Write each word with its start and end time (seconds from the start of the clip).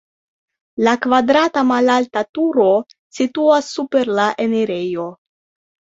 La 0.87 0.93
kvadrata 1.01 1.63
malalta 1.73 2.23
turo 2.39 2.67
situas 3.21 3.71
super 3.77 4.11
la 4.21 4.27
enirejo. 4.47 5.07